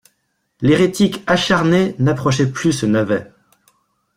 L'hérétique 0.61 1.21
acharnée 1.27 1.93
n'approchait 1.99 2.51
plus 2.51 2.71
ce 2.73 2.87
navet. 2.87 3.31